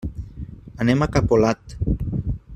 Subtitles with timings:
[0.85, 1.77] Anem a Capolat.